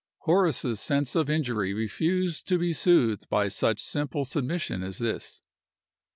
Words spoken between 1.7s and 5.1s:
refused to be soothed by such simple submission as